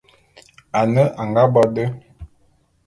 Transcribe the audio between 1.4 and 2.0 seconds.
bo de.